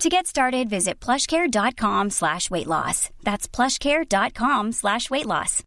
To 0.00 0.10
get 0.10 0.26
started, 0.26 0.68
visit 0.68 1.00
plushcare.com 1.00 2.10
slash 2.10 2.50
weight 2.50 2.66
loss. 2.66 3.08
That's 3.22 3.48
plushcare.com 3.48 4.72
slash 4.72 5.10
weight 5.10 5.26
loss. 5.26 5.62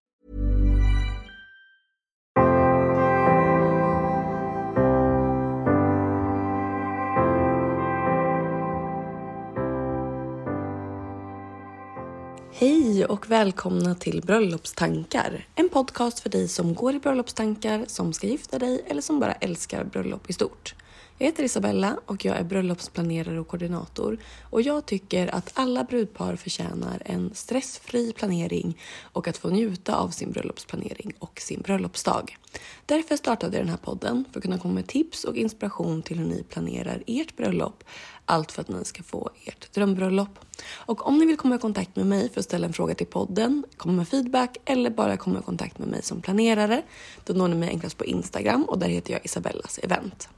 Hej 12.53 13.05
och 13.05 13.31
välkomna 13.31 13.95
till 13.95 14.21
Bröllopstankar. 14.21 15.45
En 15.55 15.69
podcast 15.69 16.19
för 16.19 16.29
dig 16.29 16.47
som 16.47 16.75
går 16.75 16.95
i 16.95 16.99
bröllopstankar, 16.99 17.83
som 17.87 18.13
ska 18.13 18.27
gifta 18.27 18.59
dig 18.59 18.81
eller 18.87 19.01
som 19.01 19.19
bara 19.19 19.33
älskar 19.33 19.83
bröllop 19.83 20.29
i 20.29 20.33
stort. 20.33 20.75
Jag 21.21 21.25
heter 21.25 21.43
Isabella 21.43 21.99
och 22.05 22.25
jag 22.25 22.37
är 22.37 22.43
bröllopsplanerare 22.43 23.39
och 23.39 23.47
koordinator 23.47 24.17
och 24.49 24.61
jag 24.61 24.85
tycker 24.85 25.35
att 25.35 25.51
alla 25.53 25.83
brudpar 25.83 26.35
förtjänar 26.35 27.01
en 27.05 27.31
stressfri 27.33 28.13
planering 28.13 28.77
och 29.01 29.27
att 29.27 29.37
få 29.37 29.49
njuta 29.49 29.95
av 29.95 30.09
sin 30.09 30.31
bröllopsplanering 30.31 31.13
och 31.19 31.39
sin 31.41 31.61
bröllopsdag. 31.61 32.37
Därför 32.85 33.15
startade 33.15 33.57
jag 33.57 33.65
den 33.65 33.69
här 33.69 33.77
podden 33.77 34.25
för 34.31 34.39
att 34.39 34.43
kunna 34.43 34.59
komma 34.59 34.73
med 34.73 34.87
tips 34.87 35.23
och 35.23 35.35
inspiration 35.35 36.01
till 36.01 36.17
hur 36.19 36.25
ni 36.25 36.43
planerar 36.43 37.03
ert 37.07 37.37
bröllop. 37.37 37.83
Allt 38.25 38.51
för 38.51 38.61
att 38.61 38.69
ni 38.69 38.85
ska 38.85 39.03
få 39.03 39.29
ert 39.45 39.73
drömbröllop. 39.73 40.39
Och 40.73 41.07
om 41.07 41.17
ni 41.17 41.25
vill 41.25 41.37
komma 41.37 41.55
i 41.55 41.59
kontakt 41.59 41.95
med 41.95 42.05
mig 42.05 42.29
för 42.29 42.39
att 42.39 42.45
ställa 42.45 42.67
en 42.67 42.73
fråga 42.73 42.95
till 42.95 43.07
podden, 43.07 43.63
komma 43.77 43.93
med 43.93 44.07
feedback 44.07 44.57
eller 44.65 44.89
bara 44.89 45.17
komma 45.17 45.39
i 45.39 45.43
kontakt 45.43 45.79
med 45.79 45.87
mig 45.87 46.01
som 46.03 46.21
planerare, 46.21 46.81
då 47.25 47.33
når 47.33 47.47
ni 47.47 47.55
mig 47.55 47.69
enklast 47.69 47.97
på 47.97 48.05
Instagram 48.05 48.63
och 48.63 48.79
där 48.79 48.87
heter 48.89 49.13
jag 49.13 49.25
Isabellas 49.25 49.79
event. 49.83 50.29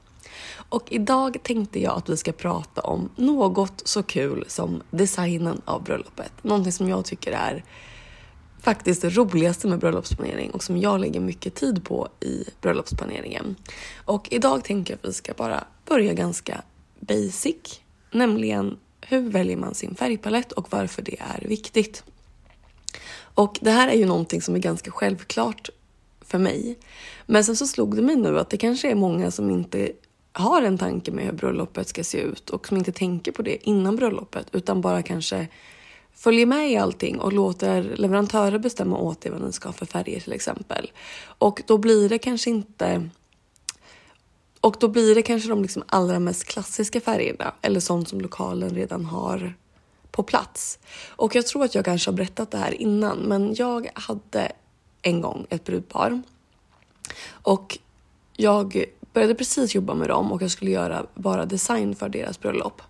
Och 0.53 0.83
idag 0.89 1.37
tänkte 1.43 1.79
jag 1.79 1.97
att 1.97 2.09
vi 2.09 2.17
ska 2.17 2.31
prata 2.31 2.81
om 2.81 3.09
något 3.15 3.81
så 3.85 4.03
kul 4.03 4.45
som 4.47 4.81
designen 4.91 5.61
av 5.65 5.83
bröllopet. 5.83 6.31
Någonting 6.41 6.71
som 6.71 6.89
jag 6.89 7.05
tycker 7.05 7.31
är 7.31 7.63
faktiskt 8.61 9.01
det 9.01 9.09
roligaste 9.09 9.67
med 9.67 9.79
bröllopsplanering 9.79 10.51
och 10.51 10.63
som 10.63 10.77
jag 10.77 10.99
lägger 10.99 11.19
mycket 11.19 11.55
tid 11.55 11.83
på 11.85 12.07
i 12.19 12.45
bröllopsplaneringen. 12.61 13.55
Och 14.05 14.27
idag 14.31 14.63
tänker 14.63 14.93
jag 14.93 14.97
att 14.97 15.09
vi 15.09 15.13
ska 15.13 15.33
bara 15.33 15.63
börja 15.85 16.13
ganska 16.13 16.61
basic, 16.99 17.81
nämligen 18.11 18.77
hur 19.01 19.29
väljer 19.29 19.57
man 19.57 19.75
sin 19.75 19.95
färgpalett 19.95 20.51
och 20.51 20.67
varför 20.71 21.01
det 21.01 21.19
är 21.19 21.47
viktigt. 21.47 22.03
Och 23.33 23.59
det 23.61 23.71
här 23.71 23.87
är 23.87 23.95
ju 23.95 24.05
någonting 24.05 24.41
som 24.41 24.55
är 24.55 24.59
ganska 24.59 24.91
självklart 24.91 25.69
för 26.21 26.37
mig. 26.37 26.77
Men 27.25 27.43
sen 27.43 27.55
så 27.55 27.67
slog 27.67 27.95
det 27.95 28.01
mig 28.01 28.15
nu 28.15 28.39
att 28.39 28.49
det 28.49 28.57
kanske 28.57 28.91
är 28.91 28.95
många 28.95 29.31
som 29.31 29.49
inte 29.49 29.91
har 30.33 30.61
en 30.61 30.77
tanke 30.77 31.11
med 31.11 31.25
hur 31.25 31.31
bröllopet 31.31 31.87
ska 31.87 32.03
se 32.03 32.17
ut 32.17 32.49
och 32.49 32.67
som 32.67 32.77
inte 32.77 32.91
tänker 32.91 33.31
på 33.31 33.41
det 33.41 33.67
innan 33.69 33.95
bröllopet 33.95 34.47
utan 34.51 34.81
bara 34.81 35.03
kanske 35.03 35.47
följer 36.13 36.45
med 36.45 36.71
i 36.71 36.77
allting 36.77 37.19
och 37.19 37.33
låter 37.33 37.83
leverantörer 37.83 38.59
bestämma 38.59 38.97
åt 38.97 39.25
er 39.25 39.31
vad 39.31 39.41
ni 39.41 39.51
ska 39.51 39.69
ha 39.69 39.73
för 39.73 39.85
färger 39.85 40.19
till 40.19 40.33
exempel. 40.33 40.91
Och 41.23 41.61
då 41.67 41.77
blir 41.77 42.09
det 42.09 42.17
kanske 42.17 42.49
inte 42.49 43.09
och 44.61 44.75
då 44.79 44.87
blir 44.87 45.15
det 45.15 45.21
kanske 45.21 45.49
de 45.49 45.61
liksom 45.61 45.83
allra 45.87 46.19
mest 46.19 46.43
klassiska 46.45 47.01
färgerna 47.01 47.53
eller 47.61 47.79
sånt 47.79 48.09
som 48.09 48.21
lokalen 48.21 48.69
redan 48.69 49.05
har 49.05 49.53
på 50.11 50.23
plats. 50.23 50.79
Och 51.07 51.35
jag 51.35 51.47
tror 51.47 51.63
att 51.63 51.75
jag 51.75 51.85
kanske 51.85 52.11
har 52.11 52.15
berättat 52.15 52.51
det 52.51 52.57
här 52.57 52.81
innan, 52.81 53.17
men 53.17 53.55
jag 53.55 53.89
hade 53.93 54.51
en 55.01 55.21
gång 55.21 55.45
ett 55.49 55.63
brudpar 55.63 56.21
och 57.31 57.77
jag 58.35 58.85
började 59.13 59.35
precis 59.35 59.75
jobba 59.75 59.93
med 59.93 60.09
dem 60.09 60.31
och 60.31 60.41
jag 60.41 60.51
skulle 60.51 60.71
göra 60.71 61.05
bara 61.15 61.45
design 61.45 61.95
för 61.95 62.09
deras 62.09 62.39
bröllop. 62.39 62.81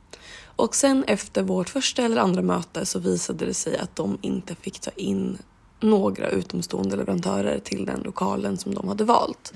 Och 0.56 0.76
sen 0.76 1.04
efter 1.08 1.44
vårt 1.44 1.70
första 1.70 2.04
eller 2.04 2.22
andra 2.22 2.42
möte 2.42 2.86
så 2.86 3.00
visade 3.00 3.46
det 3.46 3.54
sig 3.54 3.78
att 3.78 3.96
de 3.96 4.18
inte 4.22 4.56
fick 4.56 4.80
ta 4.80 4.92
in 4.96 5.38
några 5.80 6.30
utomstående 6.30 6.96
leverantörer 6.96 7.60
till 7.60 7.86
den 7.86 8.00
lokalen 8.00 8.58
som 8.58 8.76
de 8.76 8.88
hade 8.88 9.04
valt. 9.04 9.54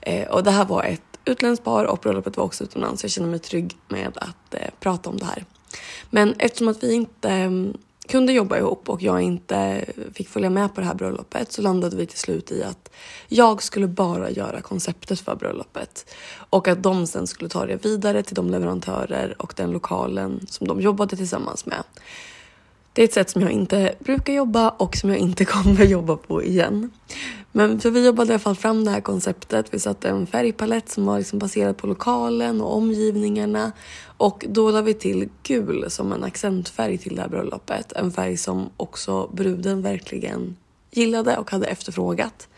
Eh, 0.00 0.28
och 0.28 0.44
det 0.44 0.50
här 0.50 0.64
var 0.64 0.82
ett 0.84 1.02
utländskt 1.24 1.64
par 1.64 1.84
och 1.84 1.98
bröllopet 1.98 2.36
var 2.36 2.44
också 2.44 2.64
utomlands 2.64 3.00
så 3.00 3.04
jag 3.04 3.10
känner 3.10 3.28
mig 3.28 3.38
trygg 3.38 3.76
med 3.88 4.12
att 4.16 4.54
eh, 4.54 4.70
prata 4.80 5.10
om 5.10 5.16
det 5.16 5.24
här. 5.24 5.44
Men 6.10 6.34
eftersom 6.38 6.68
att 6.68 6.82
vi 6.82 6.92
inte 6.92 7.30
mm, 7.30 7.76
kunde 8.08 8.32
jobba 8.32 8.56
ihop 8.58 8.88
och 8.88 9.02
jag 9.02 9.22
inte 9.22 9.84
fick 10.14 10.28
följa 10.28 10.50
med 10.50 10.74
på 10.74 10.80
det 10.80 10.86
här 10.86 10.94
bröllopet 10.94 11.52
så 11.52 11.62
landade 11.62 11.96
vi 11.96 12.06
till 12.06 12.18
slut 12.18 12.52
i 12.52 12.62
att 12.62 12.90
jag 13.28 13.62
skulle 13.62 13.86
bara 13.86 14.30
göra 14.30 14.60
konceptet 14.60 15.20
för 15.20 15.34
bröllopet 15.34 16.14
och 16.50 16.68
att 16.68 16.82
de 16.82 17.06
sen 17.06 17.26
skulle 17.26 17.50
ta 17.50 17.66
det 17.66 17.84
vidare 17.84 18.22
till 18.22 18.34
de 18.34 18.50
leverantörer 18.50 19.42
och 19.42 19.52
den 19.56 19.70
lokalen 19.70 20.46
som 20.48 20.68
de 20.68 20.80
jobbade 20.80 21.16
tillsammans 21.16 21.66
med. 21.66 21.82
Det 22.92 23.02
är 23.02 23.04
ett 23.04 23.12
sätt 23.12 23.30
som 23.30 23.42
jag 23.42 23.50
inte 23.50 23.94
brukar 23.98 24.32
jobba 24.32 24.68
och 24.68 24.96
som 24.96 25.10
jag 25.10 25.18
inte 25.18 25.44
kommer 25.54 25.84
jobba 25.84 26.16
på 26.16 26.44
igen. 26.44 26.90
Men 27.58 27.80
för 27.80 27.90
vi 27.90 28.06
jobbade 28.06 28.30
i 28.30 28.32
alla 28.32 28.38
fall 28.38 28.56
fram 28.56 28.84
det 28.84 28.90
här 28.90 29.00
konceptet. 29.00 29.74
Vi 29.74 29.78
satte 29.78 30.08
en 30.08 30.26
färgpalett 30.26 30.88
som 30.88 31.06
var 31.06 31.18
liksom 31.18 31.38
baserad 31.38 31.76
på 31.76 31.86
lokalen 31.86 32.60
och 32.60 32.76
omgivningarna. 32.76 33.72
Och 34.16 34.44
då 34.48 34.70
lade 34.70 34.84
vi 34.84 34.94
till 34.94 35.28
gul 35.42 35.90
som 35.90 36.12
en 36.12 36.24
accentfärg 36.24 36.98
till 36.98 37.16
det 37.16 37.22
här 37.22 37.28
bröllopet. 37.28 37.92
En 37.92 38.12
färg 38.12 38.36
som 38.36 38.70
också 38.76 39.30
bruden 39.32 39.82
verkligen 39.82 40.56
gillade 40.90 41.36
och 41.36 41.50
hade 41.50 41.66
efterfrågat. 41.66 42.48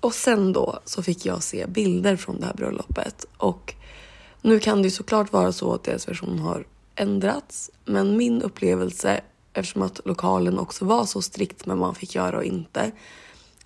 Och 0.00 0.14
sen 0.14 0.52
då 0.52 0.78
så 0.84 1.02
fick 1.02 1.26
jag 1.26 1.42
se 1.42 1.66
bilder 1.66 2.16
från 2.16 2.40
det 2.40 2.46
här 2.46 2.54
bröllopet. 2.54 3.26
Och 3.36 3.74
nu 4.42 4.60
kan 4.60 4.82
det 4.82 4.84
ju 4.84 4.90
såklart 4.90 5.32
vara 5.32 5.52
så 5.52 5.74
att 5.74 5.84
deras 5.84 6.08
version 6.08 6.38
har 6.38 6.66
ändrats. 6.94 7.70
Men 7.84 8.16
min 8.16 8.42
upplevelse, 8.42 9.20
eftersom 9.52 9.82
att 9.82 10.00
lokalen 10.04 10.58
också 10.58 10.84
var 10.84 11.04
så 11.04 11.22
strikt 11.22 11.66
med 11.66 11.76
vad 11.76 11.86
man 11.86 11.94
fick 11.94 12.14
göra 12.14 12.36
och 12.36 12.44
inte, 12.44 12.92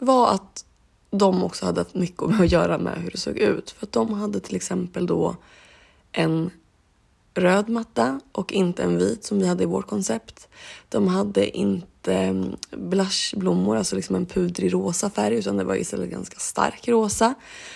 var 0.00 0.34
att 0.34 0.64
de 1.10 1.44
också 1.44 1.66
hade 1.66 1.80
haft 1.80 1.94
mycket 1.94 2.22
att 2.22 2.52
göra 2.52 2.78
med 2.78 3.02
hur 3.02 3.10
det 3.10 3.18
såg 3.18 3.38
ut. 3.38 3.70
För 3.70 3.86
att 3.86 3.92
de 3.92 4.12
hade 4.12 4.40
till 4.40 4.56
exempel 4.56 5.06
då 5.06 5.36
en 6.12 6.50
röd 7.34 7.68
matta 7.68 8.20
och 8.32 8.52
inte 8.52 8.82
en 8.82 8.98
vit 8.98 9.24
som 9.24 9.38
vi 9.38 9.46
hade 9.46 9.62
i 9.62 9.66
vårt 9.66 9.86
koncept. 9.86 10.48
De 10.88 11.08
hade 11.08 11.56
inte 11.56 12.14
mm, 12.14 12.56
blushblommor, 12.70 13.76
alltså 13.76 13.96
liksom 13.96 14.16
en 14.16 14.26
pudrig 14.26 14.72
rosa 14.72 15.10
färg 15.10 15.34
utan 15.34 15.56
det 15.56 15.64
var 15.64 15.74
istället 15.74 16.10
ganska 16.10 16.38
stark 16.38 16.88
rosa 16.88 17.34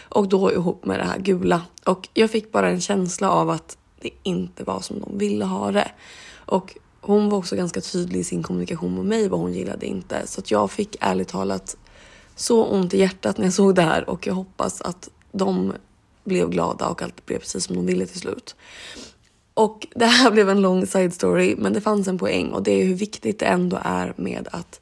och 0.09 0.29
då 0.29 0.53
ihop 0.53 0.85
med 0.85 0.99
det 0.99 1.05
här 1.05 1.19
gula. 1.19 1.62
Och 1.85 2.09
jag 2.15 2.31
fick 2.31 2.53
bara 2.53 2.71
en 2.71 2.81
känsla 2.81 3.31
av 3.31 3.50
att 3.50 3.76
det 4.00 4.11
inte 4.23 4.65
var 4.65 4.81
som 4.81 5.00
de 5.00 5.19
ville 5.19 5.44
ha 5.44 5.71
det. 5.71 5.91
Och 6.35 6.76
hon 7.00 7.29
var 7.29 7.38
också 7.38 7.56
ganska 7.56 7.81
tydlig 7.81 8.21
i 8.21 8.25
sin 8.25 8.43
kommunikation 8.43 8.94
med 8.94 9.05
mig 9.05 9.29
vad 9.29 9.41
hon 9.41 9.53
gillade 9.53 9.87
inte 9.87 10.26
så 10.26 10.41
att 10.41 10.50
jag 10.50 10.71
fick 10.71 10.97
ärligt 11.00 11.29
talat 11.29 11.76
så 12.37 12.65
ont 12.65 12.95
i 12.95 12.99
hjärtat 12.99 13.39
när 13.39 13.45
jag 13.45 13.53
såg 13.53 13.75
det 13.75 13.83
här 13.83 14.11
och 14.11 14.27
jag 14.27 14.35
hoppas 14.35 14.81
att 14.81 15.09
de 15.33 15.73
blev 16.25 16.51
glada 16.51 16.89
och 16.89 17.03
allt 17.03 17.27
blev 17.27 17.39
precis 17.39 17.65
som 17.65 17.77
de 17.77 17.87
ville 17.87 18.07
till 18.07 18.21
slut. 18.21 18.57
Och 19.55 19.87
det 19.95 20.07
här 20.07 20.31
blev 20.31 20.51
en 20.51 20.61
lång 20.61 20.87
side 20.87 21.15
story, 21.15 21.55
men 21.59 21.73
det 21.73 21.81
fanns 21.81 22.09
en 22.09 22.19
poäng 22.19 22.49
och 22.49 22.63
det 22.63 22.73
är 22.73 22.85
hur 22.85 22.95
viktigt 22.95 23.39
det 23.39 23.47
ändå 23.47 23.79
är 23.85 24.15
med 24.17 24.49
att 24.53 24.81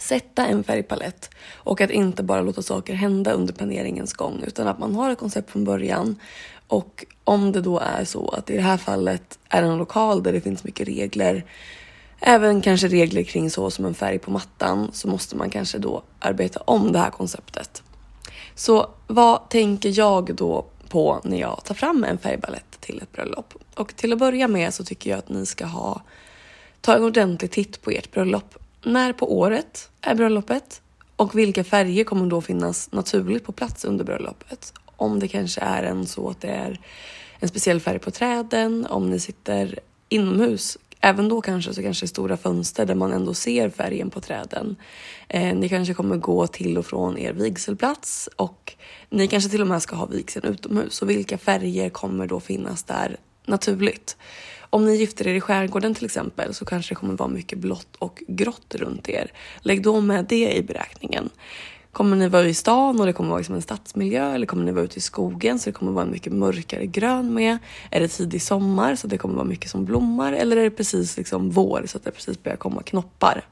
sätta 0.00 0.46
en 0.46 0.64
färgpalett 0.64 1.30
och 1.54 1.80
att 1.80 1.90
inte 1.90 2.22
bara 2.22 2.40
låta 2.40 2.62
saker 2.62 2.94
hända 2.94 3.32
under 3.32 3.54
planeringens 3.54 4.12
gång 4.12 4.42
utan 4.46 4.68
att 4.68 4.78
man 4.78 4.94
har 4.94 5.10
ett 5.10 5.18
koncept 5.18 5.50
från 5.50 5.64
början 5.64 6.16
och 6.66 7.04
om 7.24 7.52
det 7.52 7.60
då 7.60 7.78
är 7.78 8.04
så 8.04 8.28
att 8.28 8.50
i 8.50 8.56
det 8.56 8.62
här 8.62 8.76
fallet 8.76 9.38
är 9.48 9.62
det 9.62 9.68
en 9.68 9.78
lokal 9.78 10.22
där 10.22 10.32
det 10.32 10.40
finns 10.40 10.64
mycket 10.64 10.88
regler 10.88 11.44
även 12.22 12.62
kanske 12.62 12.88
regler 12.88 13.22
kring 13.22 13.50
så 13.50 13.70
som 13.70 13.84
en 13.84 13.94
färg 13.94 14.18
på 14.18 14.30
mattan 14.30 14.90
så 14.92 15.08
måste 15.08 15.36
man 15.36 15.50
kanske 15.50 15.78
då 15.78 16.02
arbeta 16.18 16.60
om 16.60 16.92
det 16.92 16.98
här 16.98 17.10
konceptet. 17.10 17.82
Så 18.54 18.90
vad 19.06 19.48
tänker 19.48 19.98
jag 19.98 20.34
då 20.34 20.66
på 20.88 21.20
när 21.24 21.40
jag 21.40 21.64
tar 21.64 21.74
fram 21.74 22.04
en 22.04 22.18
färgbalett 22.18 22.80
till 22.80 23.02
ett 23.02 23.12
bröllop? 23.12 23.54
Och 23.74 23.96
till 23.96 24.12
att 24.12 24.18
börja 24.18 24.48
med 24.48 24.74
så 24.74 24.84
tycker 24.84 25.10
jag 25.10 25.18
att 25.18 25.28
ni 25.28 25.46
ska 25.46 25.66
ha 25.66 26.02
ta 26.80 26.96
en 26.96 27.04
ordentlig 27.04 27.50
titt 27.50 27.82
på 27.82 27.90
ert 27.90 28.10
bröllop. 28.12 28.58
När 28.82 29.12
på 29.12 29.38
året 29.38 29.90
är 30.00 30.14
bröllopet? 30.14 30.82
Och 31.16 31.38
vilka 31.38 31.64
färger 31.64 32.04
kommer 32.04 32.26
då 32.26 32.40
finnas 32.40 32.92
naturligt 32.92 33.44
på 33.44 33.52
plats 33.52 33.84
under 33.84 34.04
bröllopet? 34.04 34.72
Om 34.96 35.18
det 35.18 35.28
kanske 35.28 35.60
är 35.60 35.82
en 35.82 36.06
så 36.06 36.30
att 36.30 36.40
det 36.40 36.48
är 36.48 36.80
en 37.38 37.48
speciell 37.48 37.80
färg 37.80 37.98
på 37.98 38.10
träden, 38.10 38.86
om 38.86 39.10
ni 39.10 39.20
sitter 39.20 39.78
inomhus 40.08 40.78
Även 41.04 41.28
då 41.28 41.40
kanske 41.40 41.74
så 41.74 41.82
kanske 41.82 42.08
stora 42.08 42.36
fönster 42.36 42.86
där 42.86 42.94
man 42.94 43.12
ändå 43.12 43.34
ser 43.34 43.70
färgen 43.70 44.10
på 44.10 44.20
träden. 44.20 44.76
Eh, 45.28 45.54
ni 45.54 45.68
kanske 45.68 45.94
kommer 45.94 46.16
gå 46.16 46.46
till 46.46 46.78
och 46.78 46.86
från 46.86 47.18
er 47.18 47.32
vigselplats 47.32 48.28
och 48.36 48.74
ni 49.10 49.28
kanske 49.28 49.50
till 49.50 49.60
och 49.60 49.66
med 49.66 49.82
ska 49.82 49.96
ha 49.96 50.06
vigseln 50.06 50.46
utomhus. 50.46 51.02
Och 51.02 51.10
vilka 51.10 51.38
färger 51.38 51.90
kommer 51.90 52.26
då 52.26 52.40
finnas 52.40 52.82
där 52.82 53.16
naturligt? 53.46 54.16
Om 54.60 54.86
ni 54.86 54.96
gifter 54.96 55.26
er 55.26 55.34
i 55.34 55.40
skärgården 55.40 55.94
till 55.94 56.04
exempel 56.04 56.54
så 56.54 56.64
kanske 56.64 56.90
det 56.90 56.98
kommer 56.98 57.16
vara 57.16 57.28
mycket 57.28 57.58
blått 57.58 57.96
och 57.98 58.22
grått 58.28 58.74
runt 58.74 59.08
er. 59.08 59.32
Lägg 59.60 59.82
då 59.82 60.00
med 60.00 60.24
det 60.24 60.52
i 60.56 60.62
beräkningen. 60.62 61.30
Kommer 61.92 62.16
ni 62.16 62.28
vara 62.28 62.48
i 62.48 62.54
stan 62.54 63.00
och 63.00 63.06
det 63.06 63.12
kommer 63.12 63.30
vara 63.30 63.38
liksom 63.38 63.54
en 63.54 63.62
stadsmiljö 63.62 64.34
eller 64.34 64.46
kommer 64.46 64.64
ni 64.64 64.72
vara 64.72 64.84
ute 64.84 64.98
i 64.98 65.00
skogen 65.00 65.58
så 65.58 65.70
det 65.70 65.74
kommer 65.74 65.92
vara 65.92 66.06
mycket 66.06 66.32
mörkare 66.32 66.86
grön 66.86 67.34
med? 67.34 67.58
Är 67.90 68.00
det 68.00 68.08
tidig 68.08 68.42
sommar 68.42 68.94
så 68.94 69.06
det 69.06 69.18
kommer 69.18 69.34
vara 69.34 69.44
mycket 69.44 69.70
som 69.70 69.84
blommar 69.84 70.32
eller 70.32 70.56
är 70.56 70.62
det 70.62 70.70
precis 70.70 71.16
liksom 71.16 71.50
vår 71.50 71.84
så 71.86 71.96
att 71.96 72.04
det 72.04 72.10
precis 72.10 72.42
börjar 72.42 72.56
komma 72.56 72.82
knoppar? 72.82 73.44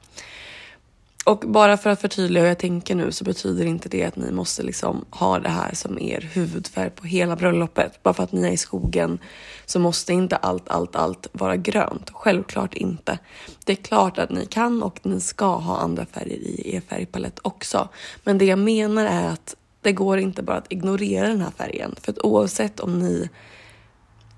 Och 1.25 1.38
bara 1.38 1.76
för 1.76 1.90
att 1.90 2.00
förtydliga 2.00 2.43
hur 2.43 2.49
jag 2.49 2.58
tänker 2.58 2.94
nu 2.94 3.12
så 3.12 3.25
betyder 3.25 3.64
inte 3.64 3.88
det 3.88 4.05
att 4.05 4.17
ni 4.17 4.32
måste 4.32 4.62
liksom 4.62 5.05
ha 5.11 5.38
det 5.38 5.49
här 5.49 5.75
som 5.75 5.99
er 5.99 6.20
huvudfärg 6.32 6.90
på 6.90 7.06
hela 7.06 7.37
bröllopet. 7.37 8.02
Bara 8.02 8.14
för 8.14 8.22
att 8.22 8.32
ni 8.32 8.49
är 8.49 8.52
i 8.52 8.56
skogen 8.56 9.19
så 9.67 9.78
måste 9.78 10.12
inte 10.12 10.37
allt, 10.37 10.69
allt, 10.69 10.96
allt 10.96 11.26
vara 11.32 11.56
grönt. 11.56 12.11
Självklart 12.12 12.75
inte. 12.75 13.19
Det 13.64 13.72
är 13.72 13.76
klart 13.76 14.19
att 14.19 14.31
ni 14.31 14.46
kan 14.46 14.82
och 14.82 15.00
ni 15.02 15.20
ska 15.20 15.56
ha 15.56 15.78
andra 15.78 16.06
färger 16.06 16.37
i 16.37 16.75
er 16.75 16.81
färgpalett 16.81 17.38
också. 17.43 17.88
Men 18.25 18.38
det 18.38 18.44
jag 18.44 18.58
menar 18.58 19.05
är 19.05 19.28
att 19.28 19.56
det 19.82 19.93
går 19.93 20.19
inte 20.19 20.43
bara 20.43 20.56
att 20.56 20.73
ignorera 20.73 21.28
den 21.28 21.40
här 21.40 21.52
färgen. 21.56 21.94
För 22.00 22.12
att 22.12 22.19
oavsett 22.19 22.81
om 22.81 22.99
ni 22.99 23.28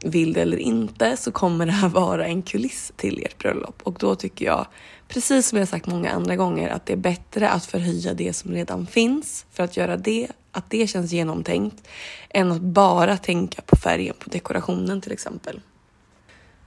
vill 0.05 0.33
det 0.33 0.43
eller 0.43 0.57
inte 0.57 1.17
så 1.17 1.33
kommer 1.33 1.67
det 1.67 1.73
här 1.73 1.89
vara 1.89 2.27
en 2.27 2.43
kuliss 2.43 2.93
till 2.97 3.23
ert 3.25 3.39
bröllop 3.39 3.83
och 3.83 3.97
då 4.01 4.15
tycker 4.15 4.47
jag 4.47 4.67
precis 5.13 5.49
som 5.49 5.59
jag 5.59 5.69
sagt 5.69 5.87
många 5.87 6.11
andra 6.11 6.37
gånger 6.37 6.69
att 6.69 6.87
det 6.87 6.93
är 6.93 6.97
bättre 6.97 7.49
att 7.49 7.67
förhöja 7.67 8.15
det 8.15 8.33
som 8.33 8.53
redan 8.53 8.87
finns 8.87 9.47
för 9.51 9.63
att 9.63 9.77
göra 9.77 9.97
det, 9.97 10.29
att 10.53 10.71
det 10.71 10.87
känns 10.87 11.13
genomtänkt 11.13 11.89
än 12.31 12.53
att 12.53 12.61
bara 12.61 13.17
tänka 13.17 13.63
på 13.63 13.77
färgen 13.77 14.15
på 14.19 14.31
dekorationen 14.31 15.01
till 15.01 15.13
exempel. 15.13 15.61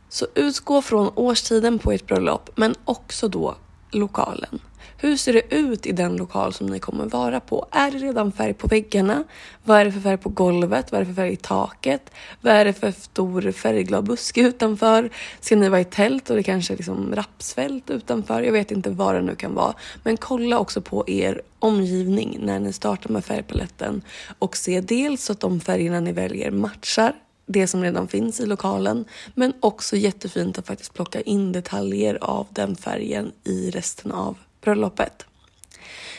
Så 0.09 0.27
utgå 0.35 0.81
från 0.81 1.11
årstiden 1.15 1.79
på 1.79 1.91
ert 1.91 2.07
bröllop 2.07 2.49
men 2.55 2.75
också 2.85 3.27
då 3.27 3.55
lokalen. 3.95 4.59
Hur 4.97 5.17
ser 5.17 5.33
det 5.33 5.55
ut 5.55 5.85
i 5.85 5.91
den 5.91 6.17
lokal 6.17 6.53
som 6.53 6.67
ni 6.67 6.79
kommer 6.79 7.05
vara 7.05 7.39
på? 7.39 7.65
Är 7.71 7.91
det 7.91 7.97
redan 7.97 8.31
färg 8.31 8.53
på 8.53 8.67
väggarna? 8.67 9.23
Vad 9.63 9.79
är 9.79 9.85
det 9.85 9.91
för 9.91 9.99
färg 9.99 10.17
på 10.17 10.29
golvet? 10.29 10.91
Vad 10.91 11.01
är 11.01 11.05
det 11.05 11.13
för 11.13 11.21
färg 11.21 11.33
i 11.33 11.35
taket? 11.35 12.11
Vad 12.41 12.53
är 12.53 12.65
det 12.65 12.73
för 12.73 12.91
stor 12.91 13.51
färgglad 13.51 14.03
buske 14.03 14.41
utanför? 14.41 15.09
Ska 15.39 15.55
ni 15.55 15.69
vara 15.69 15.81
i 15.81 15.85
tält 15.85 16.29
och 16.29 16.35
det 16.35 16.43
kanske 16.43 16.73
är 16.73 16.77
liksom 16.77 17.15
rapsfält 17.15 17.89
utanför? 17.89 18.41
Jag 18.41 18.51
vet 18.51 18.71
inte 18.71 18.89
vad 18.89 19.15
det 19.15 19.21
nu 19.21 19.35
kan 19.35 19.55
vara. 19.55 19.73
Men 20.03 20.17
kolla 20.17 20.59
också 20.59 20.81
på 20.81 21.09
er 21.09 21.41
omgivning 21.59 22.37
när 22.41 22.59
ni 22.59 22.73
startar 22.73 23.09
med 23.09 23.25
färgpaletten 23.25 24.01
och 24.39 24.57
se 24.57 24.81
dels 24.81 25.29
att 25.29 25.39
de 25.39 25.59
färgerna 25.59 25.99
ni 25.99 26.11
väljer 26.11 26.51
matchar 26.51 27.13
det 27.45 27.67
som 27.67 27.83
redan 27.83 28.07
finns 28.07 28.39
i 28.39 28.45
lokalen. 28.45 29.05
Men 29.33 29.53
också 29.59 29.95
jättefint 29.97 30.57
att 30.57 30.67
faktiskt 30.67 30.93
plocka 30.93 31.21
in 31.21 31.51
detaljer 31.51 32.17
av 32.21 32.47
den 32.49 32.75
färgen 32.75 33.31
i 33.43 33.71
resten 33.71 34.11
av 34.11 34.37
bröllopet. 34.61 35.25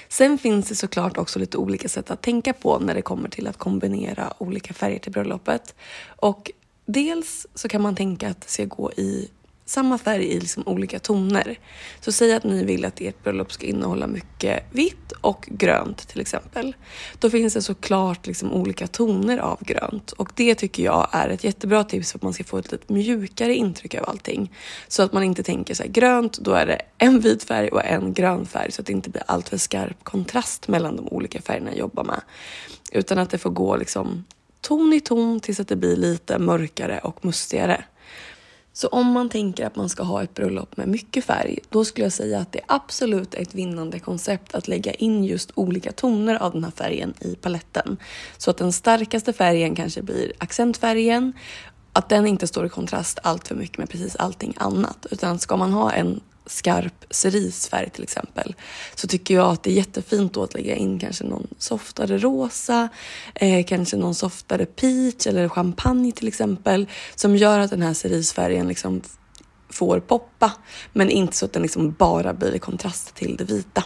Sen 0.08 0.38
finns 0.38 0.69
det 0.69 0.75
såklart 0.75 1.17
också 1.17 1.38
lite 1.38 1.58
olika 1.58 1.88
sätt 1.88 2.11
att 2.11 2.23
tänka 2.23 2.52
på 2.52 2.78
när 2.78 2.94
det 2.94 3.02
kommer 3.02 3.28
till 3.28 3.46
att 3.46 3.56
kombinera 3.56 4.32
olika 4.38 4.75
färger 4.75 4.99
till 4.99 5.12
bröllopet. 5.12 5.75
Och 6.06 6.50
dels 6.87 7.46
så 7.55 7.69
kan 7.69 7.82
man 7.82 7.96
tänka 7.96 8.28
att 8.28 8.40
det 8.40 8.49
ska 8.49 8.64
gå 8.64 8.93
i 8.93 9.28
samma 9.66 9.98
färg 9.98 10.24
i 10.24 10.40
liksom 10.40 10.62
olika 10.66 10.98
toner. 10.98 11.58
Så 12.00 12.12
säg 12.12 12.32
att 12.32 12.44
ni 12.44 12.64
vill 12.64 12.84
att 12.84 13.00
ert 13.00 13.22
bröllop 13.22 13.52
ska 13.52 13.66
innehålla 13.66 14.06
mycket 14.06 14.62
vitt 14.70 15.12
och 15.20 15.48
grönt 15.50 16.08
till 16.08 16.20
exempel. 16.20 16.76
Då 17.18 17.30
finns 17.30 17.54
det 17.54 17.62
såklart 17.62 18.26
liksom 18.26 18.52
olika 18.52 18.86
toner 18.86 19.38
av 19.38 19.64
grönt 19.64 20.12
och 20.12 20.32
det 20.34 20.54
tycker 20.54 20.82
jag 20.82 21.08
är 21.12 21.28
ett 21.28 21.44
jättebra 21.44 21.84
tips 21.84 22.12
för 22.12 22.18
att 22.18 22.22
man 22.22 22.32
ska 22.32 22.44
få 22.44 22.58
ett 22.58 22.72
lite 22.72 22.92
mjukare 22.92 23.54
intryck 23.54 23.94
av 23.94 24.08
allting. 24.08 24.52
Så 24.88 25.02
att 25.02 25.12
man 25.12 25.22
inte 25.22 25.42
tänker 25.42 25.74
så 25.74 25.82
här 25.82 25.90
grönt, 25.90 26.38
då 26.38 26.52
är 26.52 26.66
det 26.66 26.82
en 26.98 27.20
vit 27.20 27.44
färg 27.44 27.68
och 27.68 27.84
en 27.84 28.12
grön 28.12 28.46
färg 28.46 28.72
så 28.72 28.80
att 28.80 28.86
det 28.86 28.92
inte 28.92 29.10
blir 29.10 29.22
alltför 29.26 29.56
skarp 29.56 30.04
kontrast 30.04 30.68
mellan 30.68 30.96
de 30.96 31.08
olika 31.08 31.40
färgerna 31.42 31.70
jag 31.70 31.78
jobbar 31.78 32.04
med. 32.04 32.20
Utan 32.92 33.18
att 33.18 33.30
det 33.30 33.38
får 33.38 33.50
gå 33.50 33.76
liksom 33.76 34.24
ton 34.60 34.92
i 34.92 35.00
ton 35.00 35.40
tills 35.40 35.60
att 35.60 35.68
det 35.68 35.76
blir 35.76 35.96
lite 35.96 36.38
mörkare 36.38 36.98
och 36.98 37.24
mustigare. 37.24 37.84
Så 38.76 38.88
om 38.88 39.06
man 39.06 39.28
tänker 39.28 39.67
att 39.67 39.76
man 39.76 39.88
ska 39.88 40.02
ha 40.02 40.23
ett 40.23 40.34
bröllop 40.34 40.76
med 40.76 40.88
mycket 40.88 41.25
färg, 41.25 41.58
då 41.69 41.84
skulle 41.84 42.05
jag 42.05 42.12
säga 42.12 42.40
att 42.40 42.52
det 42.52 42.58
är 42.58 42.64
absolut 42.69 43.34
ett 43.34 43.55
vinnande 43.55 43.99
koncept 43.99 44.55
att 44.55 44.69
lägga 44.69 44.93
in 44.93 45.25
just 45.25 45.50
olika 45.55 45.93
toner 45.93 46.34
av 46.34 46.52
den 46.52 46.64
här 46.64 46.70
färgen 46.70 47.14
i 47.21 47.35
paletten. 47.35 47.97
Så 48.38 48.50
att 48.50 48.56
den 48.56 48.73
starkaste 48.73 49.33
färgen 49.33 49.75
kanske 49.75 50.02
blir 50.02 50.33
accentfärgen, 50.38 51.33
att 51.92 52.09
den 52.09 52.26
inte 52.26 52.47
står 52.47 52.66
i 52.66 52.68
kontrast 52.68 53.18
allt 53.23 53.49
för 53.49 53.54
mycket 53.54 53.78
med 53.78 53.90
precis 53.90 54.16
allting 54.16 54.54
annat. 54.56 55.06
Utan 55.11 55.38
ska 55.38 55.56
man 55.56 55.73
ha 55.73 55.92
en 55.92 56.21
skarp 56.47 57.05
cerisfärg 57.11 57.91
till 57.91 58.03
exempel 58.03 58.55
så 58.95 59.09
tycker 59.09 59.35
jag 59.35 59.53
att 59.53 59.62
det 59.62 59.71
är 59.71 59.75
jättefint 59.75 60.33
då 60.33 60.43
att 60.43 60.55
lägga 60.55 60.76
in 60.76 60.99
kanske 60.99 61.25
någon 61.25 61.47
softare 61.59 62.19
rosa, 62.19 62.88
eh, 63.35 63.67
kanske 63.67 63.97
någon 63.97 64.15
softare 64.15 64.67
peach 64.67 65.26
eller 65.26 65.49
champagne 65.49 66.12
till 66.12 66.29
exempel 66.29 66.87
som 67.15 67.37
gör 67.37 67.59
att 67.59 67.71
den 67.71 67.83
här 67.83 67.95
cerisfärgen 67.95 68.69
liksom 68.69 69.03
får 69.71 70.00
poppa 70.00 70.53
men 70.93 71.11
inte 71.11 71.37
så 71.37 71.45
att 71.45 71.53
den 71.53 71.62
liksom 71.62 71.93
bara 71.93 72.35
blir 72.35 72.55
i 72.55 72.59
kontrast 72.59 73.15
till 73.15 73.37
det 73.37 73.45
vita. 73.45 73.85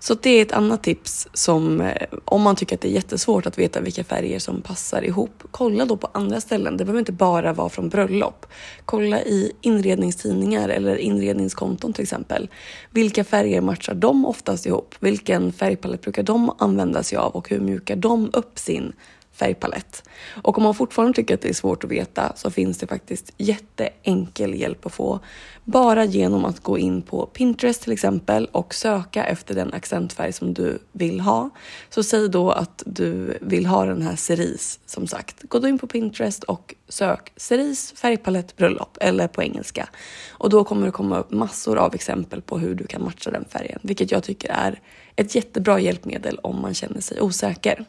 Så 0.00 0.14
det 0.14 0.30
är 0.30 0.42
ett 0.42 0.52
annat 0.52 0.82
tips 0.82 1.28
som 1.32 1.80
eh, 1.80 1.92
om 2.24 2.42
man 2.42 2.56
tycker 2.56 2.74
att 2.74 2.80
det 2.80 2.88
är 2.88 2.92
jättesvårt 2.92 3.46
att 3.46 3.58
veta 3.58 3.80
vilka 3.80 4.04
färger 4.04 4.38
som 4.38 4.62
passar 4.62 5.02
ihop. 5.02 5.42
Kolla 5.50 5.84
då 5.84 5.96
på 5.96 6.08
andra 6.14 6.40
ställen. 6.40 6.76
Det 6.76 6.84
behöver 6.84 6.98
inte 6.98 7.12
bara 7.12 7.52
vara 7.52 7.68
från 7.68 7.88
bröllop. 7.88 8.46
Kolla 8.84 9.22
i 9.22 9.52
inredningstidningar 9.60 10.68
eller 10.68 10.96
inredningskonton 10.96 11.92
till 11.92 12.02
exempel. 12.02 12.48
Vilka 12.90 13.24
färger 13.24 13.60
matchar 13.60 13.94
de 13.94 14.26
oftast 14.26 14.66
ihop? 14.66 14.94
Vilken 15.00 15.52
färgpalett 15.52 16.02
brukar 16.02 16.22
de 16.22 16.52
använda 16.58 17.02
sig 17.02 17.18
av 17.18 17.32
och 17.32 17.48
hur 17.48 17.60
mjukar 17.60 17.96
de 17.96 18.30
upp 18.32 18.58
sin 18.58 18.92
färgpalett. 19.38 20.02
Och 20.42 20.58
om 20.58 20.64
man 20.64 20.74
fortfarande 20.74 21.16
tycker 21.16 21.34
att 21.34 21.40
det 21.40 21.48
är 21.48 21.54
svårt 21.54 21.84
att 21.84 21.90
veta 21.90 22.32
så 22.36 22.50
finns 22.50 22.78
det 22.78 22.86
faktiskt 22.86 23.32
jätteenkel 23.36 24.54
hjälp 24.54 24.86
att 24.86 24.92
få. 24.92 25.20
Bara 25.64 26.04
genom 26.04 26.44
att 26.44 26.60
gå 26.60 26.78
in 26.78 27.02
på 27.02 27.26
Pinterest 27.26 27.82
till 27.82 27.92
exempel 27.92 28.48
och 28.52 28.74
söka 28.74 29.24
efter 29.24 29.54
den 29.54 29.74
accentfärg 29.74 30.32
som 30.32 30.54
du 30.54 30.78
vill 30.92 31.20
ha. 31.20 31.50
Så 31.90 32.02
säg 32.02 32.28
då 32.28 32.50
att 32.50 32.82
du 32.86 33.38
vill 33.40 33.66
ha 33.66 33.84
den 33.84 34.02
här 34.02 34.16
cerise 34.16 34.80
som 34.86 35.06
sagt. 35.06 35.42
Gå 35.42 35.58
då 35.58 35.68
in 35.68 35.78
på 35.78 35.86
Pinterest 35.86 36.44
och 36.44 36.74
sök 36.88 37.32
cerise 37.36 37.96
färgpalett 37.96 38.56
bröllop 38.56 38.98
eller 39.00 39.28
på 39.28 39.42
engelska. 39.42 39.88
Och 40.30 40.50
då 40.50 40.64
kommer 40.64 40.86
det 40.86 40.92
komma 40.92 41.18
upp 41.18 41.30
massor 41.30 41.78
av 41.78 41.94
exempel 41.94 42.42
på 42.42 42.58
hur 42.58 42.74
du 42.74 42.86
kan 42.86 43.04
matcha 43.04 43.30
den 43.30 43.44
färgen, 43.44 43.78
vilket 43.82 44.10
jag 44.10 44.22
tycker 44.22 44.48
är 44.48 44.80
ett 45.16 45.34
jättebra 45.34 45.80
hjälpmedel 45.80 46.38
om 46.42 46.60
man 46.60 46.74
känner 46.74 47.00
sig 47.00 47.20
osäker. 47.20 47.84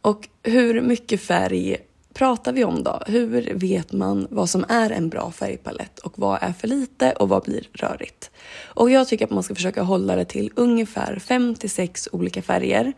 Och 0.00 0.28
hur 0.42 0.80
mycket 0.80 1.20
färg 1.20 1.76
pratar 2.14 2.52
vi 2.52 2.64
om 2.64 2.82
då? 2.82 3.02
Hur 3.06 3.54
vet 3.54 3.92
man 3.92 4.26
vad 4.30 4.50
som 4.50 4.64
är 4.68 4.90
en 4.90 5.08
bra 5.08 5.30
färgpalett 5.30 5.98
och 5.98 6.12
vad 6.16 6.38
är 6.42 6.52
för 6.52 6.68
lite 6.68 7.12
och 7.12 7.28
vad 7.28 7.42
blir 7.42 7.68
rörigt? 7.72 8.30
Och 8.64 8.90
jag 8.90 9.08
tycker 9.08 9.24
att 9.24 9.30
man 9.30 9.42
ska 9.42 9.54
försöka 9.54 9.82
hålla 9.82 10.16
det 10.16 10.24
till 10.24 10.50
ungefär 10.54 11.18
5 11.18 11.54
till 11.54 11.70
6 11.70 12.08
olika 12.12 12.42
färger. 12.42 12.92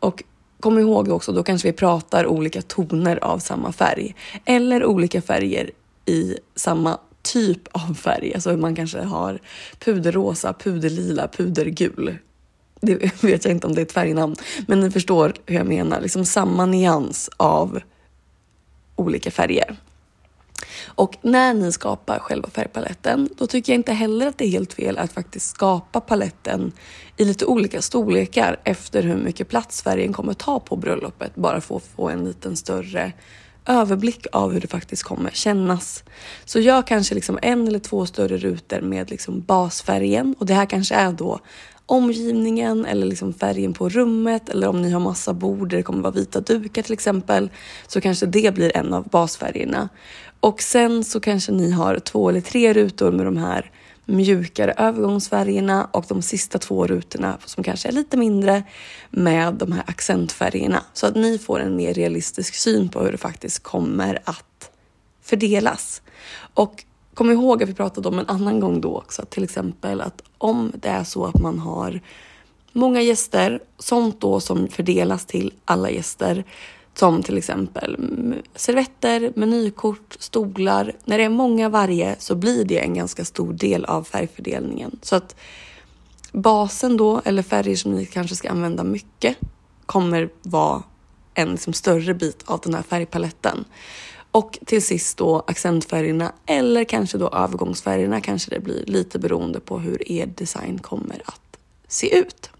Och 0.00 0.22
kom 0.60 0.78
ihåg 0.78 1.08
också, 1.08 1.32
då 1.32 1.42
kanske 1.42 1.68
vi 1.68 1.72
pratar 1.72 2.26
olika 2.26 2.62
toner 2.62 3.24
av 3.24 3.38
samma 3.38 3.72
färg 3.72 4.14
eller 4.44 4.84
olika 4.84 5.22
färger 5.22 5.70
i 6.06 6.38
samma 6.54 6.98
typ 7.22 7.68
av 7.72 7.94
färg. 7.94 8.34
Alltså 8.34 8.56
man 8.56 8.74
kanske 8.74 9.00
har 9.00 9.38
puderrosa, 9.78 10.52
puderlila, 10.52 11.28
pudergul. 11.28 12.18
Det 12.80 13.24
vet 13.24 13.44
jag 13.44 13.54
inte 13.54 13.66
om 13.66 13.74
det 13.74 13.80
är 13.80 13.86
ett 13.86 13.92
färgnamn, 13.92 14.36
men 14.66 14.80
ni 14.80 14.90
förstår 14.90 15.34
hur 15.46 15.56
jag 15.56 15.66
menar. 15.66 16.00
Liksom 16.00 16.24
samma 16.24 16.66
nyans 16.66 17.30
av 17.36 17.80
olika 18.96 19.30
färger. 19.30 19.76
Och 20.84 21.16
när 21.22 21.54
ni 21.54 21.72
skapar 21.72 22.18
själva 22.18 22.50
färgpaletten, 22.50 23.28
då 23.36 23.46
tycker 23.46 23.72
jag 23.72 23.78
inte 23.78 23.92
heller 23.92 24.26
att 24.26 24.38
det 24.38 24.44
är 24.44 24.50
helt 24.50 24.72
fel 24.72 24.98
att 24.98 25.12
faktiskt 25.12 25.50
skapa 25.50 26.00
paletten 26.00 26.72
i 27.16 27.24
lite 27.24 27.44
olika 27.44 27.82
storlekar 27.82 28.60
efter 28.64 29.02
hur 29.02 29.16
mycket 29.16 29.48
plats 29.48 29.82
färgen 29.82 30.12
kommer 30.12 30.34
ta 30.34 30.60
på 30.60 30.76
bröllopet, 30.76 31.34
bara 31.34 31.60
för 31.60 31.76
att 31.76 31.86
få 31.96 32.08
en 32.08 32.24
liten 32.24 32.56
större 32.56 33.12
överblick 33.66 34.26
av 34.32 34.52
hur 34.52 34.60
det 34.60 34.68
faktiskt 34.68 35.02
kommer 35.02 35.30
kännas. 35.30 36.04
Så 36.44 36.60
gör 36.60 36.82
kanske 36.82 37.14
liksom 37.14 37.38
en 37.42 37.68
eller 37.68 37.78
två 37.78 38.06
större 38.06 38.36
rutor 38.36 38.80
med 38.80 39.10
liksom 39.10 39.40
basfärgen 39.40 40.34
och 40.38 40.46
det 40.46 40.54
här 40.54 40.66
kanske 40.66 40.94
är 40.94 41.12
då 41.12 41.40
omgivningen 41.86 42.86
eller 42.86 43.06
liksom 43.06 43.32
färgen 43.32 43.72
på 43.72 43.88
rummet 43.88 44.48
eller 44.48 44.68
om 44.68 44.82
ni 44.82 44.90
har 44.90 45.00
massa 45.00 45.32
bord 45.32 45.70
där 45.70 45.76
det 45.76 45.82
kommer 45.82 46.02
vara 46.02 46.12
vita 46.12 46.40
dukar 46.40 46.82
till 46.82 46.92
exempel 46.92 47.50
så 47.86 48.00
kanske 48.00 48.26
det 48.26 48.54
blir 48.54 48.76
en 48.76 48.94
av 48.94 49.08
basfärgerna. 49.08 49.88
Och 50.40 50.62
sen 50.62 51.04
så 51.04 51.20
kanske 51.20 51.52
ni 51.52 51.70
har 51.70 51.98
två 51.98 52.28
eller 52.28 52.40
tre 52.40 52.72
rutor 52.72 53.12
med 53.12 53.26
de 53.26 53.36
här 53.36 53.70
mjukare 54.06 54.72
övergångsfärgerna 54.72 55.88
och 55.92 56.04
de 56.08 56.22
sista 56.22 56.58
två 56.58 56.86
rutorna 56.86 57.38
som 57.44 57.64
kanske 57.64 57.88
är 57.88 57.92
lite 57.92 58.16
mindre 58.16 58.62
med 59.10 59.54
de 59.54 59.72
här 59.72 59.84
accentfärgerna 59.86 60.82
så 60.92 61.06
att 61.06 61.14
ni 61.14 61.38
får 61.38 61.60
en 61.60 61.76
mer 61.76 61.94
realistisk 61.94 62.54
syn 62.54 62.88
på 62.88 63.00
hur 63.00 63.12
det 63.12 63.18
faktiskt 63.18 63.62
kommer 63.62 64.18
att 64.24 64.70
fördelas. 65.22 66.02
Och 66.54 66.84
kom 67.14 67.30
ihåg 67.30 67.62
att 67.62 67.68
vi 67.68 67.74
pratade 67.74 68.08
om 68.08 68.18
en 68.18 68.28
annan 68.28 68.60
gång 68.60 68.80
då 68.80 68.98
också, 68.98 69.24
till 69.24 69.44
exempel 69.44 70.00
att 70.00 70.22
om 70.38 70.72
det 70.74 70.88
är 70.88 71.04
så 71.04 71.24
att 71.24 71.40
man 71.40 71.58
har 71.58 72.00
många 72.72 73.02
gäster, 73.02 73.60
sånt 73.78 74.20
då 74.20 74.40
som 74.40 74.68
fördelas 74.68 75.26
till 75.26 75.52
alla 75.64 75.90
gäster, 75.90 76.44
som 76.98 77.22
till 77.22 77.38
exempel 77.38 77.96
servetter, 78.54 79.32
menykort, 79.36 80.16
stolar. 80.18 80.92
När 81.04 81.18
det 81.18 81.24
är 81.24 81.28
många 81.28 81.68
varje 81.68 82.16
så 82.18 82.34
blir 82.34 82.64
det 82.64 82.78
en 82.78 82.94
ganska 82.94 83.24
stor 83.24 83.52
del 83.52 83.84
av 83.84 84.04
färgfördelningen. 84.04 84.98
Så 85.02 85.16
att 85.16 85.36
basen 86.32 86.96
då, 86.96 87.22
eller 87.24 87.42
färger 87.42 87.76
som 87.76 87.92
ni 87.92 88.06
kanske 88.06 88.36
ska 88.36 88.50
använda 88.50 88.84
mycket, 88.84 89.36
kommer 89.86 90.28
vara 90.42 90.82
en 91.34 91.50
liksom 91.50 91.72
större 91.72 92.14
bit 92.14 92.42
av 92.44 92.60
den 92.60 92.74
här 92.74 92.82
färgpaletten. 92.82 93.64
Och 94.30 94.58
till 94.66 94.82
sist 94.82 95.18
då 95.18 95.44
accentfärgerna 95.46 96.32
eller 96.46 96.84
kanske 96.84 97.18
då 97.18 97.28
övergångsfärgerna 97.28 98.20
kanske 98.20 98.50
det 98.50 98.60
blir 98.60 98.84
lite 98.86 99.18
beroende 99.18 99.60
på 99.60 99.78
hur 99.78 100.12
er 100.12 100.26
design 100.26 100.78
kommer 100.78 101.22
att 101.24 101.58
se 101.88 102.18
ut. 102.18 102.50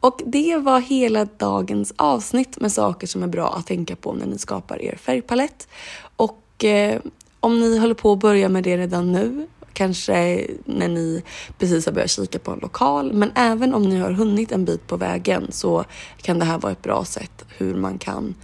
Och 0.00 0.20
det 0.26 0.56
var 0.56 0.80
hela 0.80 1.24
dagens 1.24 1.92
avsnitt 1.96 2.60
med 2.60 2.72
saker 2.72 3.06
som 3.06 3.22
är 3.22 3.26
bra 3.26 3.48
att 3.48 3.66
tänka 3.66 3.96
på 3.96 4.12
när 4.12 4.26
ni 4.26 4.38
skapar 4.38 4.82
er 4.82 4.96
färgpalett. 4.96 5.68
Och 6.16 6.64
eh, 6.64 7.00
om 7.40 7.60
ni 7.60 7.78
håller 7.78 7.94
på 7.94 8.12
att 8.12 8.18
börja 8.18 8.48
med 8.48 8.64
det 8.64 8.76
redan 8.76 9.12
nu, 9.12 9.46
kanske 9.72 10.46
när 10.64 10.88
ni 10.88 11.22
precis 11.58 11.86
har 11.86 11.92
börjat 11.92 12.10
kika 12.10 12.38
på 12.38 12.50
en 12.50 12.58
lokal, 12.58 13.12
men 13.12 13.32
även 13.34 13.74
om 13.74 13.82
ni 13.82 13.98
har 13.98 14.12
hunnit 14.12 14.52
en 14.52 14.64
bit 14.64 14.86
på 14.86 14.96
vägen 14.96 15.46
så 15.50 15.84
kan 16.22 16.38
det 16.38 16.44
här 16.44 16.58
vara 16.58 16.72
ett 16.72 16.82
bra 16.82 17.04
sätt 17.04 17.44
hur 17.58 17.74
man 17.74 17.98
kan 17.98 18.34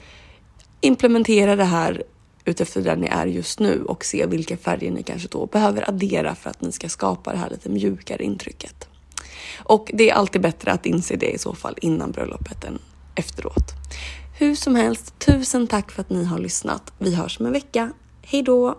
implementera 0.81 1.57
det 1.57 1.65
här 1.65 2.03
utefter 2.45 2.81
där 2.81 2.97
ni 2.97 3.07
är 3.07 3.27
just 3.27 3.61
nu 3.61 3.85
och 3.85 4.05
se 4.05 4.27
vilka 4.27 4.57
färger 4.57 4.91
ni 4.91 5.03
kanske 5.03 5.29
då 5.29 5.47
behöver 5.47 5.89
addera 5.89 6.35
för 6.35 6.51
att 6.51 6.61
ni 6.61 6.73
ska 6.73 6.89
skapa 6.89 7.33
det 7.33 7.39
här 7.39 7.51
lite 7.51 7.69
mjukare 7.69 8.25
intrycket. 8.25 8.89
Och 9.59 9.91
det 9.95 10.11
är 10.11 10.15
alltid 10.15 10.41
bättre 10.43 10.73
att 10.73 10.87
inse 10.87 11.17
det 11.17 11.31
i 11.31 11.39
så 11.39 11.55
fall 11.55 11.75
innan 11.81 12.11
bröllopet 12.11 12.65
än 12.65 12.79
efteråt. 13.15 13.73
Hur 14.39 14.55
som 14.55 14.75
helst, 14.75 15.19
tusen 15.19 15.67
tack 15.67 15.91
för 15.91 16.01
att 16.01 16.11
ni 16.11 16.25
har 16.25 16.39
lyssnat. 16.39 16.93
Vi 16.99 17.15
hörs 17.15 17.41
om 17.41 17.47
en 17.47 17.53
vecka. 17.53 17.93
Hej 18.23 18.43
då! 18.43 18.79